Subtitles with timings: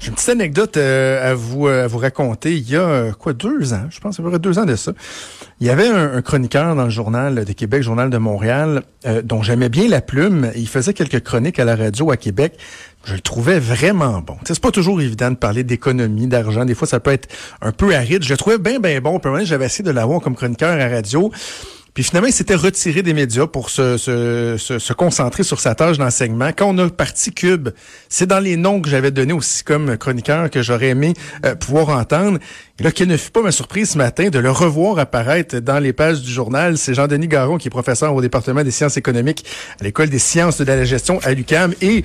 [0.00, 2.56] J'ai une petite anecdote euh, à vous euh, à vous raconter.
[2.56, 4.74] Il y a euh, quoi deux ans, je pense, il y a deux ans de
[4.74, 4.92] ça.
[5.60, 8.82] Il y avait un, chroniqueur dans le journal de Québec, journal de Montréal,
[9.24, 10.50] dont j'aimais bien la plume.
[10.56, 12.54] Il faisait quelques chroniques à la radio à Québec.
[13.04, 14.36] Je le trouvais vraiment bon.
[14.46, 16.64] C'est pas toujours évident de parler d'économie, d'argent.
[16.64, 17.28] Des fois, ça peut être
[17.60, 18.24] un peu aride.
[18.24, 19.20] Je le trouvais bien, bien bon.
[19.42, 21.30] J'avais essayé de l'avoir comme chroniqueur à la radio.
[22.00, 25.98] Puis finalement, il s'était retiré des médias pour se, se, se, concentrer sur sa tâche
[25.98, 26.48] d'enseignement.
[26.56, 27.68] Quand on a parti Cube,
[28.08, 31.12] c'est dans les noms que j'avais donnés aussi comme chroniqueur que j'aurais aimé
[31.44, 32.38] euh, pouvoir entendre.
[32.78, 35.78] Et là, quelle ne fut pas ma surprise ce matin de le revoir apparaître dans
[35.78, 36.78] les pages du journal.
[36.78, 39.44] C'est Jean-Denis Garon qui est professeur au département des sciences économiques
[39.78, 41.74] à l'École des sciences de la gestion à l'UQAM.
[41.82, 42.02] Et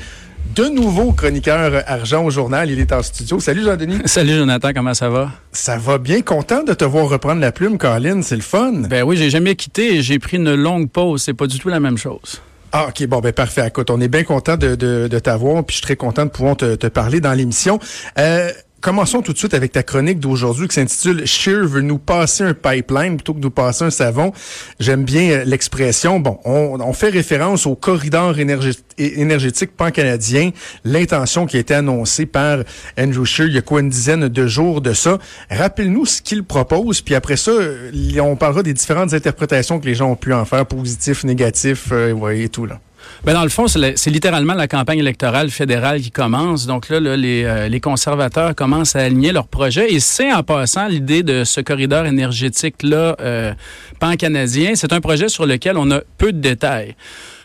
[0.53, 2.69] de nouveau chroniqueur argent au journal.
[2.69, 3.39] Il est en studio.
[3.39, 3.99] Salut Jean-Denis.
[4.05, 5.31] Salut Jonathan, comment ça va?
[5.51, 6.21] Ça va bien.
[6.21, 8.21] Content de te voir reprendre la plume, Colin.
[8.21, 8.71] C'est le fun.
[8.89, 10.01] Ben oui, j'ai jamais quitté.
[10.01, 11.23] J'ai pris une longue pause.
[11.23, 12.41] C'est pas du tout la même chose.
[12.71, 13.65] Ah, OK, bon, ben parfait.
[13.67, 16.57] Écoute, on est bien content de, de, t'avoir, puis je suis très content de pouvoir
[16.57, 17.79] te, te parler dans l'émission.
[18.19, 18.51] Euh,
[18.85, 22.53] Commençons tout de suite avec ta chronique d'aujourd'hui qui s'intitule Shear veut nous passer un
[22.53, 24.31] pipeline plutôt que nous passer un savon.
[24.79, 26.19] J'aime bien euh, l'expression.
[26.19, 30.51] Bon, on, fait référence au corridor énergétique pan-canadien,
[30.83, 32.59] l'intention qui a été annoncée par
[32.95, 35.17] Andrew Shear il y a quoi une dizaine de jours de ça.
[35.49, 39.95] Rappelle-nous ce qu'il propose, puis après ça, euh, on parlera des différentes interprétations que les
[39.95, 42.79] gens ont pu en faire, positif, négatif, euh, et tout là.
[43.23, 46.67] Ben dans le fond, c'est littéralement la campagne électorale fédérale qui commence.
[46.67, 49.91] Donc là, les, euh, les, conservateurs commencent à aligner leurs projets.
[49.93, 53.53] Et c'est en passant l'idée de ce corridor énergétique-là euh,
[53.99, 54.73] pan-canadien.
[54.75, 56.95] C'est un projet sur lequel on a peu de détails.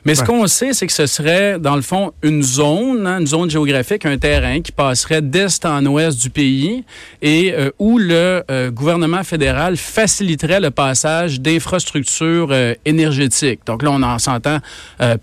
[0.04, 3.26] Mais ce qu'on sait, c'est que ce serait, dans le fond, une zone, hein, une
[3.26, 6.84] zone géographique, un terrain qui passerait d'est en ouest du pays
[7.20, 13.60] et euh, où le euh, gouvernement fédéral faciliterait le passage d'infrastructures euh, énergétiques.
[13.66, 14.58] Donc là, on en s'entend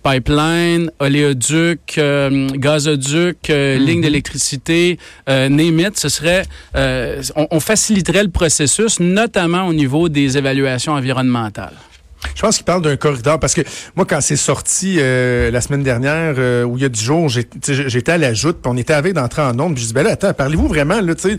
[0.03, 6.43] pipeline, oléoduc, gazoduc, mm ligne d'électricité, name Ce serait,
[6.75, 11.73] on, on faciliterait le processus, notamment au niveau des évaluations environnementales.
[12.35, 13.61] Je pense qu'il parle d'un corridor parce que
[13.95, 17.29] moi, quand c'est sorti euh, la semaine dernière, euh, où il y a du jours,
[17.29, 19.75] j'étais à la joute, puis on était avec d'entrer en nombre.
[19.75, 21.37] Puis je dis, ben là, attends, parlez-vous vraiment, là, tu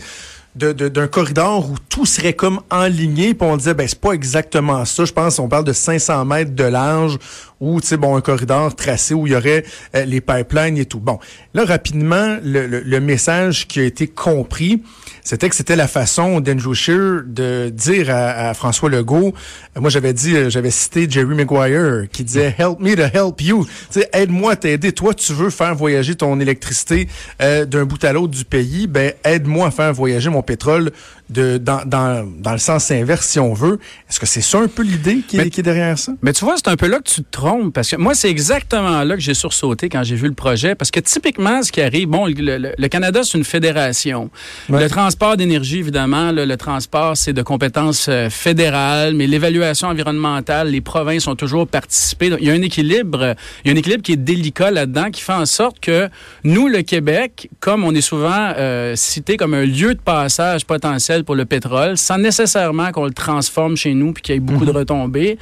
[0.57, 5.05] d'un corridor où tout serait comme enligné, puis on disait, ben c'est pas exactement ça.
[5.05, 7.19] Je pense qu'on parle de 500 mètres de large,
[7.61, 10.85] ou, tu sais, bon, un corridor tracé où il y aurait euh, les pipelines et
[10.85, 10.99] tout.
[10.99, 11.21] Bon,
[11.55, 14.83] là, rapidement, le message qui a été compris,
[15.29, 19.35] c'était que c'était la façon d'Andrew Scheer de dire à, François Legault,
[19.77, 23.43] euh, moi j'avais dit, euh, j'avais cité Jerry Maguire qui disait Help me to help
[23.43, 24.93] you, tu sais, aide-moi à t'aider.
[24.93, 27.09] Toi, tu veux faire voyager ton électricité
[27.43, 30.93] euh, d'un bout à l'autre du pays, ben aide-moi à faire voyager mon pétrole
[31.29, 33.79] de dans, dans, dans le sens inverse si on veut.
[34.09, 36.13] Est-ce que c'est ça un peu l'idée qui, est derrière ça?
[36.23, 38.31] Mais tu vois, c'est un peu là que tu te trompes parce que moi, c'est
[38.31, 41.83] exactement là que j'ai sursauté quand j'ai vu le projet parce que typiquement, ce qui
[41.83, 44.31] arrive, bon, le, Canada, c'est une fédération.
[44.71, 50.81] Le transport d'énergie, évidemment, le, transport, c'est de compétences euh, fédérales, mais l'évaluation environnementale, les
[50.81, 52.31] provinces ont toujours participé.
[52.41, 53.35] Il y a un équilibre,
[53.65, 56.09] il y a un équilibre qui est délicat là-dedans qui fait en sorte que
[56.45, 61.25] nous, le Québec, comme on est souvent euh, cité comme un lieu de passage potentiel
[61.25, 64.67] pour le pétrole, sans nécessairement qu'on le transforme chez nous puis qu'il y ait beaucoup
[64.67, 64.79] de mhm.
[64.79, 65.39] retombées,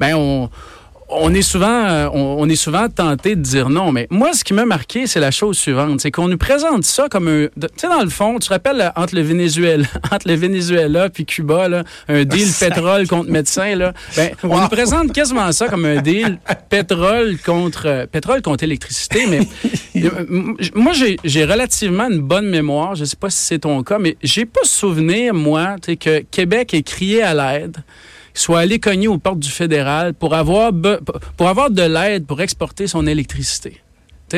[0.00, 0.50] ben on
[1.08, 4.54] on est souvent, euh, on, est souvent tenté de dire non, mais moi, ce qui
[4.54, 7.88] m'a marqué, c'est la chose suivante, c'est qu'on nous présente ça comme un, tu sais,
[7.88, 11.68] dans le fond, tu te rappelles euh, entre le Venezuela, entre le Venezuela puis Cuba,
[11.68, 16.00] là, un deal pétrole contre médecin, là, ben, on nous présente quasiment ça comme un
[16.00, 16.38] deal
[16.70, 19.40] pétrole contre euh, pétrole contre électricité, mais
[20.74, 24.46] moi, j'ai relativement une bonne mémoire, je sais pas si c'est ton cas, mais j'ai
[24.46, 27.76] pas souvenir moi, tu sais, que Québec ait crié à l'aide
[28.34, 30.72] soit allé cogner aux portes du fédéral pour avoir,
[31.36, 33.80] pour avoir de l'aide pour exporter son électricité.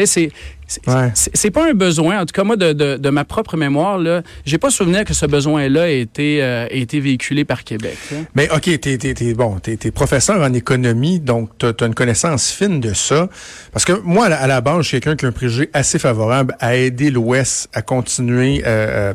[0.05, 0.31] C'est
[0.67, 4.59] c'est pas un besoin, en tout cas moi de, de, ma propre mémoire là, j'ai
[4.59, 7.97] pas souvenir que ce besoin-là ait été euh, été véhiculé par Québec.
[8.35, 12.51] Mais ok, t'es es, bon, t'es es professeur en économie, donc t'as as une connaissance
[12.51, 13.29] fine de ça.
[13.73, 16.57] Parce que moi à la, base, je suis quelqu'un qui a un préjugé assez favorable
[16.59, 18.63] à aider l'Ouest à continuer.
[18.67, 19.15] Euh,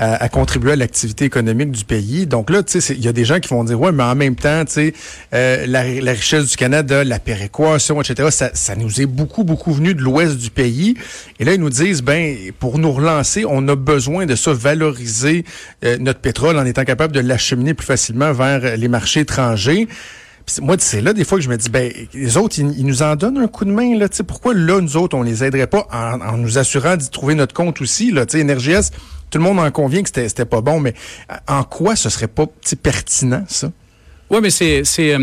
[0.00, 2.26] euh à, contribuer à l'activité économique du pays.
[2.26, 4.14] Donc là, tu sais, il y a des gens qui vont dire, ouais, mais en
[4.14, 4.94] même temps, tu sais,
[5.34, 9.94] euh, la, richesse du Canada, la péréquation, etc., ça, ça nous est beaucoup, beaucoup venu
[9.94, 10.94] de l'ouest du pays.
[11.38, 15.44] Et là, ils nous disent, ben, pour nous relancer, on a besoin de ça, valoriser
[15.84, 19.88] euh, notre pétrole en étant capable de l'acheminer plus facilement vers les marchés étrangers
[20.62, 23.16] moi, c'est là des fois que je me dis, ben, les autres, ils, nous en
[23.16, 25.66] donnent un coup de main, là, tu sais, pourquoi là, nous autres, on les aiderait
[25.66, 28.90] pas en, en nous assurant d'y trouver notre compte aussi, là, tu sais, NRGS,
[29.30, 30.94] tout le monde en convient que c'était pas bon, mais
[31.46, 32.46] en quoi ce serait pas
[32.82, 33.70] pertinent, ça?
[34.30, 35.16] Oui, mais c'est c'est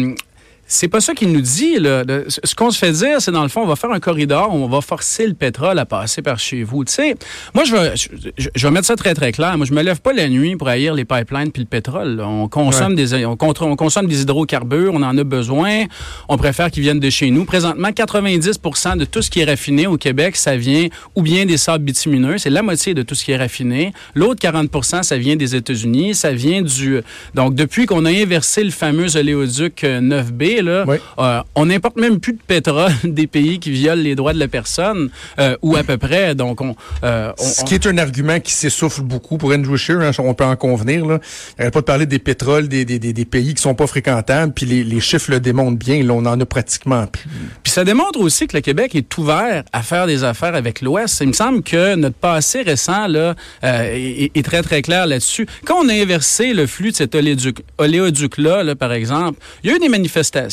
[0.87, 1.79] pas ça qu'il nous dit.
[1.79, 2.03] Là.
[2.27, 4.67] ce qu'on se fait dire, c'est dans le fond, on va faire un corridor, on
[4.67, 6.83] va forcer le pétrole à passer par chez vous.
[6.85, 7.15] Tu sais,
[7.53, 7.93] moi, je vais,
[8.37, 9.57] je, vais mettre ça très, très clair.
[9.57, 12.21] Moi, je me lève pas la nuit pour haïr les pipelines puis le pétrole.
[12.21, 15.83] On consomme, des, on, on, consomme des hydrocarbures, on en a besoin.
[16.29, 17.45] On préfère qu'ils viennent de chez nous.
[17.45, 21.57] Présentement, 90% de tout ce qui est raffiné au Québec, ça vient ou bien des
[21.57, 22.37] sables bitumineux.
[22.37, 23.93] C'est la moitié de tout ce qui est raffiné.
[24.13, 26.15] L'autre 40% ça vient des États-Unis.
[26.15, 27.01] Ça vient du...
[27.33, 32.39] Donc, depuis qu'on a inversé le fameux oléoduc 9B, euh, on n'importe même plus de
[32.45, 35.09] pétrole des pays qui violent les droits de la personne,
[35.39, 36.35] euh, ou à peu près.
[36.35, 40.11] Donc, on, euh, Ce qui est un argument qui s'essouffle beaucoup pour Andrew Scheer, hein,
[40.19, 41.05] on peut en convenir.
[41.05, 41.19] Là.
[41.59, 44.65] Il pas de parler des pétroles des, des, des, pays qui sont pas fréquentables, puis
[44.65, 46.03] les, les, chiffres le démontrent bien.
[46.03, 47.27] Là, on en a pratiquement plus.
[47.63, 51.19] Puis ça démontre aussi que le Québec est ouvert à faire des affaires avec l'Ouest.
[51.21, 55.47] Il me semble que notre passé récent là est, est, très, très clair là-dessus.
[55.65, 59.75] Quand on a inversé le flux de cet oléoduc-là, là, par exemple, il y a
[59.75, 60.44] eu des manifestations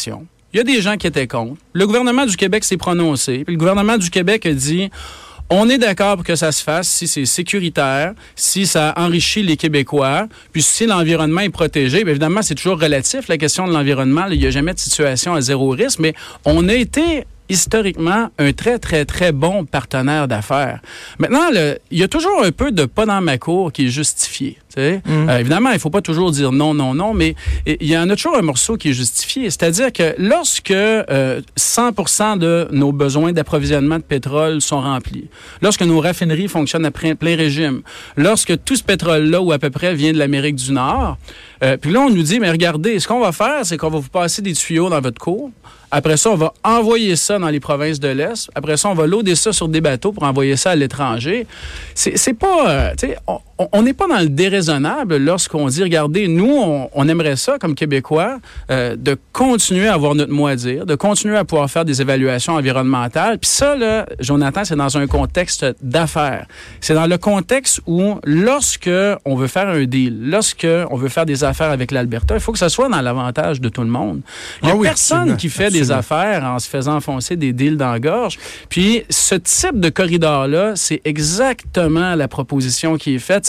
[0.53, 1.57] il y a des gens qui étaient contre.
[1.73, 3.45] Le gouvernement du Québec s'est prononcé.
[3.47, 4.91] le gouvernement du Québec a dit
[5.55, 9.59] on est d'accord pour que ça se fasse si c'est sécuritaire, si ça enrichit les
[9.59, 12.01] Québécois, puis si l'environnement est protégé.
[12.01, 14.25] Évidemment, c'est toujours relatif, la question de l'environnement.
[14.31, 16.15] Il n'y a jamais de situation à zéro risque, mais
[16.47, 20.81] on a été historiquement un très, très, très bon partenaire d'affaires.
[21.19, 21.49] Maintenant,
[21.91, 24.59] il y a toujours un peu de pas dans ma cour qui est justifié.
[24.77, 25.29] Mm.
[25.29, 27.35] Euh, évidemment, il faut pas toujours dire non, non, non, mais
[27.67, 29.51] il y en a toujours un morceau qui est justifié.
[29.51, 35.29] C'est-à-dire que lorsque euh, 100% de nos besoins d'approvisionnement de pétrole sont remplis,
[35.61, 37.83] lorsque nos raffineries fonctionnent à plein régime,
[38.17, 41.19] lorsque tout ce pétrole-là, ou à peu près, vient de l'Amérique du Nord,
[41.63, 43.99] euh, puis là, on nous dit, mais regardez, ce qu'on va faire, c'est qu'on va
[43.99, 45.51] vous passer des tuyaux dans votre cour,
[45.95, 48.51] après ça, on va envoyer ça dans les provinces de l'Est.
[48.55, 51.47] Après ça, on va loader ça sur des bateaux pour envoyer ça à l'étranger.
[51.95, 52.95] C'est pas, euh,
[53.73, 58.39] on n'est pas dans le déraisonnable lorsqu'on dit, regardez, nous, on, aimerait ça comme Québécois,
[58.71, 62.01] euh, de continuer à avoir notre mot à dire, de continuer à pouvoir faire des
[62.01, 63.39] évaluations environnementales.
[63.39, 66.47] Puis ça, là, Jonathan, c'est dans un contexte d'affaires.
[66.81, 68.91] C'est dans le contexte où, lorsque
[69.27, 72.53] on veut faire un deal, lorsque on veut faire des affaires avec l'Alberta, il faut
[72.53, 74.23] que ça soit dans l'avantage de tout le monde.
[74.63, 77.77] Il n'y a ah personne qui fait des affaires en se faisant enfoncer des deals
[77.77, 78.39] dans la gorge.
[78.69, 83.43] Puis ce type de corridor-là, c'est exactement la proposition qui est faite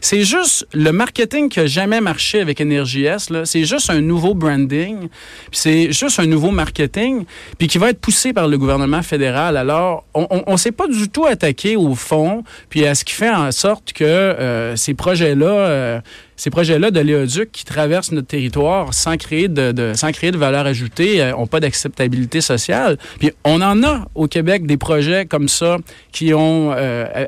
[0.00, 3.28] c'est juste le marketing qui a jamais marché avec Énergie S.
[3.44, 5.08] C'est juste un nouveau branding.
[5.52, 7.24] C'est juste un nouveau marketing.
[7.58, 9.56] Puis qui va être poussé par le gouvernement fédéral.
[9.56, 12.44] Alors, on ne s'est pas du tout attaqué au fond.
[12.68, 15.46] Puis à ce qui fait en sorte que euh, ces projets-là...
[15.46, 16.00] Euh,
[16.40, 20.64] ces projets-là de l'éoduc qui traversent notre territoire sans créer de, sans créer de valeur
[20.64, 22.96] ajoutée n'ont euh, pas d'acceptabilité sociale.
[23.18, 25.76] Puis on en a au Québec des projets comme ça
[26.12, 27.26] qui ont euh, euh,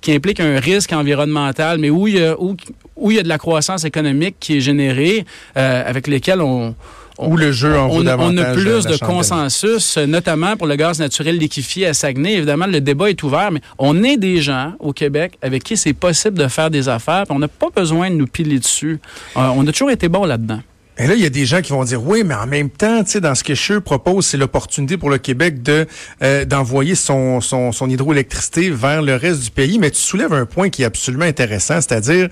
[0.00, 2.56] qui impliquent un risque environnemental, mais où il y a, où,
[2.96, 6.74] où il y a de la croissance économique qui est générée, avec lesquels on
[7.18, 11.36] ou le jeu en on, on a plus de consensus, notamment pour le gaz naturel
[11.36, 12.34] liquéfié à Saguenay.
[12.34, 15.92] Évidemment, le débat est ouvert, mais on est des gens au Québec avec qui c'est
[15.92, 17.24] possible de faire des affaires.
[17.30, 19.00] On n'a pas besoin de nous piler dessus.
[19.36, 20.60] Euh, on a toujours été bon là-dedans.
[21.00, 23.04] Et là, il y a des gens qui vont dire oui, mais en même temps,
[23.04, 25.86] tu sais, dans ce que Scheer propose, c'est l'opportunité pour le Québec de
[26.22, 29.78] euh, d'envoyer son, son, son hydroélectricité vers le reste du pays.
[29.78, 32.28] Mais tu soulèves un point qui est absolument intéressant, c'est-à-dire,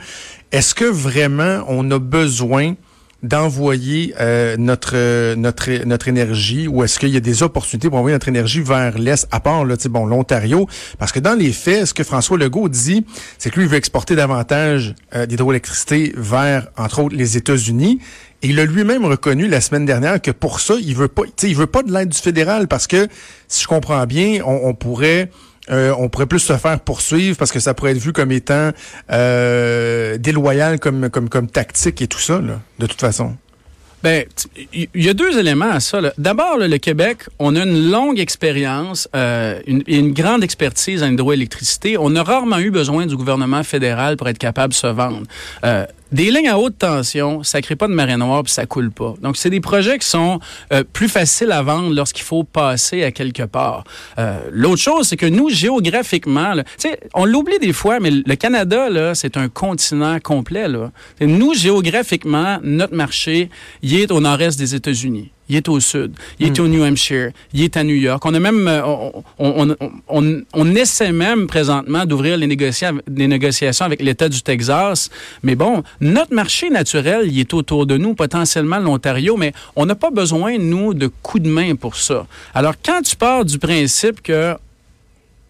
[0.51, 2.75] est-ce que vraiment on a besoin
[3.23, 8.15] d'envoyer euh, notre notre notre énergie ou est-ce qu'il y a des opportunités pour envoyer
[8.15, 10.69] notre énergie vers l'est à part là bon l'Ontario?
[10.99, 13.07] Parce que dans les faits ce que François Legault dit
[13.39, 18.01] c'est que lui il veut exporter davantage euh, d'hydroélectricité vers entre autres les États-Unis.
[18.43, 21.57] Et il a lui-même reconnu la semaine dernière que pour ça il veut pas il
[21.57, 23.09] veut pas de l'aide du fédéral parce que
[23.49, 25.31] si je comprends bien on pourrait
[25.71, 28.71] euh, on pourrait plus se faire poursuivre parce que ça pourrait être vu comme étant
[29.11, 31.09] euh, déloyal comme,
[31.53, 32.41] tactique et tout ça,
[32.79, 33.37] de toute façon.
[34.03, 34.25] Ben,
[34.73, 36.01] il y a deux éléments à ça.
[36.17, 41.97] D'abord, le Québec, on a une longue expérience euh, une, une grande expertise en hydroélectricité.
[41.99, 45.23] On a rarement eu besoin du gouvernement fédéral pour être capable de se vendre.
[45.65, 48.91] Euh, des lignes à haute tension, ça crée pas de marée noire puis ça coule
[48.91, 49.15] pas.
[49.21, 50.41] Donc c'est des projets qui sont
[50.73, 53.85] euh, plus faciles à vendre lorsqu'il faut passer à quelque part.
[54.19, 58.35] Euh, L'autre chose, c'est que nous géographiquement, tu sais, on l'oublie des fois, mais le
[58.37, 60.91] Canada là, c'est un continent complet là.
[61.21, 63.51] Nous géographiquement, notre marché,
[63.83, 66.63] il est au nord-est des États-Unis il est au sud, il est hmm.
[66.63, 68.25] au New Hampshire, il est à New York.
[68.25, 68.83] On a même, euh,
[69.39, 69.77] on,
[70.09, 75.11] on, on, essaie même présentement d'ouvrir les, les négociations avec l'État du Texas.
[75.43, 79.95] Mais bon, notre marché naturel, il est autour de nous, potentiellement l'Ontario, mais on n'a
[79.95, 82.27] pas besoin, nous, de coups de main pour ça.
[82.55, 84.55] Alors, quand tu pars du principe que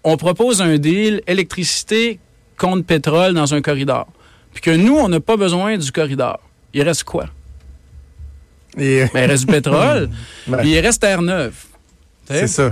[0.04, 2.20] on propose un deal électricité
[2.56, 4.06] contre pétrole dans un corridor,
[4.52, 6.38] puis que nous, on n'a pas besoin du corridor,
[6.72, 7.26] il reste quoi?
[8.76, 9.04] Et...
[9.14, 10.10] Ben, il reste du pétrole.
[10.58, 11.54] Puis il reste Terre-Neuve.
[12.28, 12.70] C'est ça.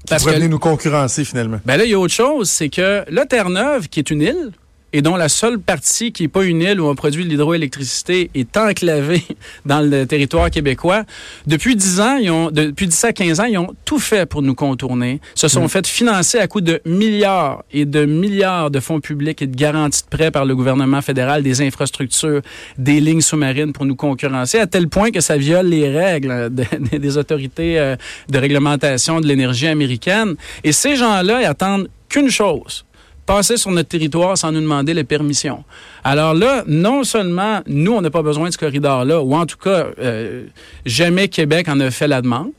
[0.00, 1.60] Qui Parce que- venir nous concurrencer finalement.
[1.64, 4.52] Ben là, il y a autre chose, c'est que la Terre-Neuve, qui est une île,
[4.92, 8.30] et dont la seule partie qui n'est pas une île où on produit de l'hydroélectricité
[8.34, 9.22] est enclavée
[9.66, 11.04] dans le territoire québécois,
[11.46, 14.42] depuis 10 ans, ils ont, depuis 10 à 15 ans, ils ont tout fait pour
[14.42, 15.20] nous contourner.
[15.34, 19.46] Se sont fait financer à coût de milliards et de milliards de fonds publics et
[19.46, 22.42] de garanties de prêts par le gouvernement fédéral des infrastructures,
[22.78, 26.64] des lignes sous-marines pour nous concurrencer, à tel point que ça viole les règles de-
[26.98, 27.96] des autorités euh,
[28.28, 30.34] de réglementation de l'énergie américaine.
[30.64, 32.84] Et ces gens-là, ils attendent qu'une chose
[33.32, 35.64] passer sur notre territoire sans nous demander les permissions.
[36.04, 39.56] Alors là, non seulement nous, on n'a pas besoin de ce corridor-là, ou en tout
[39.56, 40.44] cas, euh,
[40.84, 42.50] jamais Québec en a fait la demande,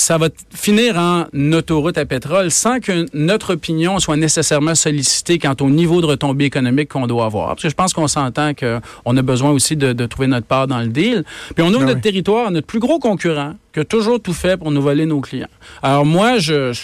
[0.00, 5.54] ça va finir en autoroute à pétrole sans que notre opinion soit nécessairement sollicitée quant
[5.60, 7.48] au niveau de retombée économique qu'on doit avoir.
[7.48, 10.66] Parce que je pense qu'on s'entend qu'on a besoin aussi de, de trouver notre part
[10.66, 11.24] dans le deal.
[11.54, 14.32] Puis on ouvre Ah notre territoire à notre plus gros concurrent qui a toujours tout
[14.32, 15.46] fait pour nous voler nos clients.
[15.82, 16.80] Alors moi, je, je-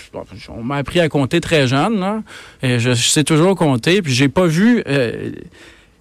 [0.50, 2.22] on m'a appris à compter très jeune, là,
[2.62, 4.82] et je, je sais toujours compter, puis j'ai pas vu...
[4.86, 5.30] euh,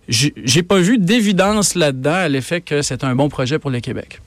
[0.08, 3.80] j'ai j'ai pas vu d'évidence là-dedans à l'effet que c'est un bon projet pour le
[3.80, 4.22] Québec.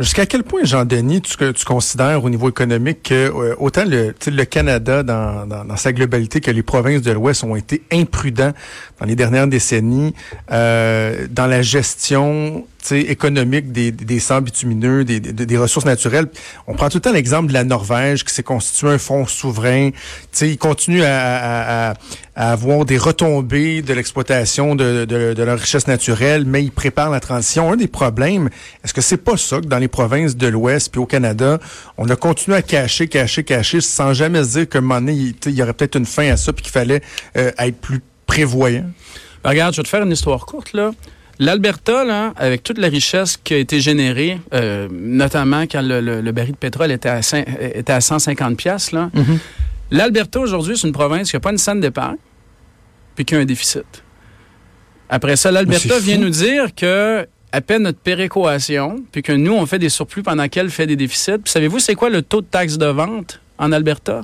[0.00, 5.02] Jusqu'à quel point, Jean-Denis, tu, considères au niveau économique que euh, autant le, le Canada
[5.02, 8.52] dans, dans, dans sa globalité que les provinces de l'Ouest ont été imprudents
[8.98, 10.14] dans les dernières décennies
[10.52, 16.26] euh, dans la gestion économique des, des sangs bitumineux, des, des, des ressources naturelles.
[16.66, 19.90] On prend tout le temps l'exemple de la Norvège qui s'est constitué un fonds souverain.
[19.90, 19.98] Tu
[20.32, 21.94] sais, ils continuent à, à,
[22.34, 27.10] à, avoir des retombées de l'exploitation de, de, de leur richesse naturelle, mais ils préparent
[27.10, 27.72] la transition.
[27.72, 28.48] Un des problèmes,
[28.84, 31.58] est-ce que c'est pas ça que dans les provinces de l'Ouest puis au Canada,
[31.98, 35.34] on a continué à cacher, cacher, cacher, sans jamais se dire qu'à un moment donné,
[35.46, 37.02] il y aurait peut-être une fin à ça puis qu'il fallait
[37.36, 38.90] euh, être plus prévoyant?
[39.42, 40.92] Ben, regarde, je vais te faire une histoire courte, là.
[41.40, 46.20] L'Alberta, là, avec toute la richesse qui a été générée, euh, notamment quand le, le-
[46.20, 47.44] le baril de pétrole était à, cin-
[47.74, 49.10] était à 150 pièces, là,
[49.90, 52.18] l'Alberta aujourd'hui, c'est une province qui n'a pas une scène d'épargne,
[53.16, 53.86] puis qui a un déficit.
[55.08, 59.66] Après ça, l'Alberta vient nous dire que à peine notre péréquation, puis que nous, on
[59.66, 61.32] fait des surplus pendant qu'elle fait des déficits.
[61.46, 64.20] Savez-vous, c'est quoi le taux de taxe de vente en Alberta?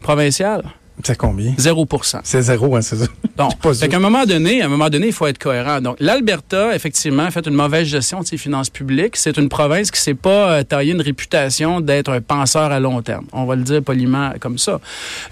[0.00, 0.62] Provincial?
[1.04, 1.52] C'est combien?
[1.52, 3.06] 0% C'est zéro, hein, c'est ça.
[3.36, 5.80] Bon, fait qu'à un moment donné, à un moment donné, il faut être cohérent.
[5.80, 9.16] Donc, l'Alberta, effectivement, a fait une mauvaise gestion de ses finances publiques.
[9.16, 13.00] C'est une province qui s'est pas euh, taillé une réputation d'être un penseur à long
[13.02, 13.26] terme.
[13.32, 14.80] On va le dire poliment comme ça.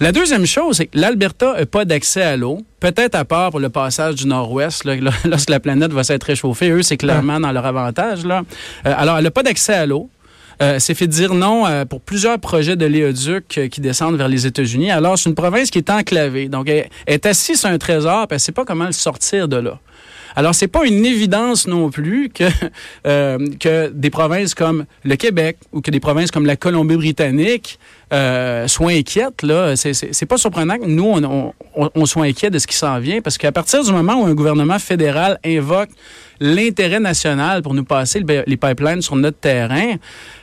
[0.01, 2.61] La deuxième chose, c'est que l'Alberta n'a pas d'accès à l'eau.
[2.79, 4.85] Peut-être à part pour le passage du Nord-Ouest,
[5.25, 6.71] lorsque la planète va s'être réchauffée.
[6.71, 8.25] Eux, c'est clairement dans leur avantage.
[8.25, 8.43] Là.
[8.87, 10.09] Euh, alors, elle n'a pas d'accès à l'eau.
[10.63, 14.29] Euh, s'est fait dire non euh, pour plusieurs projets de l'éoduc euh, qui descendent vers
[14.29, 14.91] les États-Unis.
[14.91, 16.49] Alors, c'est une province qui est enclavée.
[16.49, 19.49] Donc, elle, est assise sur un trésor, puis elle ne sait pas comment le sortir
[19.49, 19.79] de là.
[20.35, 22.45] Alors, c'est pas une évidence non plus que,
[23.07, 27.79] euh, que des provinces comme le Québec ou que des provinces comme la Colombie-Britannique
[28.13, 29.43] euh, soient inquiètes.
[29.43, 31.53] Là, c'est, pas surprenant que nous on,
[31.95, 34.35] on, soit inquiets de ce qui s'en vient, parce qu'à partir du moment où un
[34.35, 35.91] gouvernement fédéral invoque
[36.41, 39.95] l'intérêt national pour nous passer le- les pipelines sur notre terrain,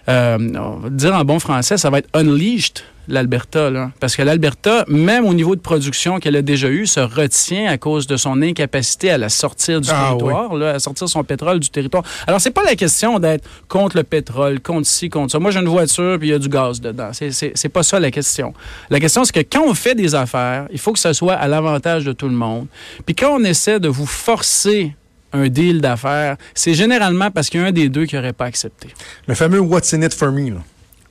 [0.09, 2.79] euh, on va dire en bon français, ça va être unleashed
[3.09, 3.91] l'Alberta, là.
[3.99, 7.77] Parce que l'Alberta, même au niveau de production qu'elle a déjà eu, se retient à
[7.77, 11.59] cause de son incapacité à la sortir du Ah, territoire, là, à sortir son pétrole
[11.59, 12.03] du territoire.
[12.27, 15.39] Alors, c'est pas la question d'être contre le pétrole, contre ci, contre ça.
[15.39, 17.09] Moi, j'ai une voiture, puis il y a du gaz dedans.
[17.11, 18.53] C'est, c'est, pas ça la question.
[18.89, 21.47] La question, c'est que quand on fait des affaires, il faut que ça soit à
[21.47, 22.67] l'avantage de tout le monde.
[23.05, 24.95] Puis quand on essaie de vous forcer
[25.31, 28.45] un deal d'affaires, c'est généralement parce qu'il y a un des deux qui n'aurait pas
[28.45, 28.89] accepté.
[29.27, 30.59] Le fameux What's in it for me, là.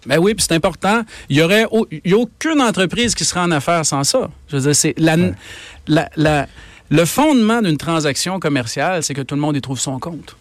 [0.07, 1.03] Ben oui, puis c'est important.
[1.29, 4.31] Il y aurait au- il y a aucune entreprise qui serait en affaires sans ça.
[4.49, 5.17] Je veux dire, c'est la,
[5.87, 6.47] la- la-
[6.91, 10.37] le fondement d'une transaction commerciale, c'est que tout le monde y trouve son compte.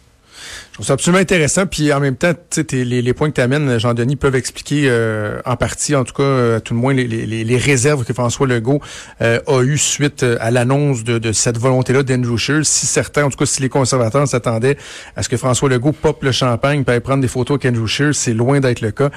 [0.72, 1.66] Je trouve ça absolument intéressant.
[1.66, 4.36] Puis en même temps, tu sais, t'es- les, les points que tu amènes, Jean-Denis, peuvent
[4.36, 7.58] expliquer euh, en partie, en tout cas, euh, à tout le moins, les, les- les-
[7.58, 8.80] réserves que François Legault
[9.22, 12.62] euh, a eues suite euh, à l'annonce de, de cette volonté-là d'Andrew Scheer.
[12.66, 14.78] Si certains, en tout cas, si les conservateurs s'attendaient
[15.18, 17.86] à ce que François Legault pop le champagne puis aille prendre des photos avec Andrew
[17.88, 19.10] Scheer, c'est loin d'être le cas.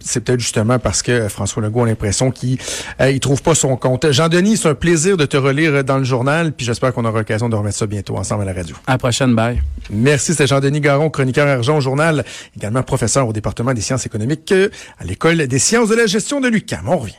[0.00, 2.58] C'est peut-être justement parce que euh, François Legault a l'impression qu'il
[3.00, 4.10] euh, il trouve pas son compte.
[4.12, 7.48] Jean-Denis, c'est un plaisir de te relire dans le journal, puis j'espère qu'on aura l'occasion
[7.48, 8.76] de remettre ça bientôt ensemble à la radio.
[8.86, 9.60] À la prochaine, bye.
[9.90, 12.24] Merci, c'est Jean-Denis Garon, chroniqueur argent au journal,
[12.56, 14.68] également professeur au département des sciences économiques euh,
[14.98, 16.88] à l'École des sciences de la gestion de l'UQAM.
[16.88, 17.14] On revient.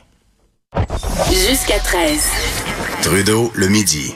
[1.29, 2.19] Jusqu'à 13.
[3.01, 4.11] Trudeau, le midi.